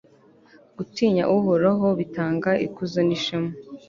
[0.77, 3.51] gutinya uhoraho bitanga ikuzo n'ishema